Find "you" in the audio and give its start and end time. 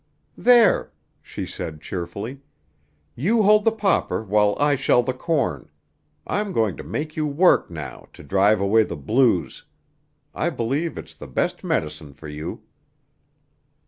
3.13-3.43, 7.15-7.27, 12.27-12.63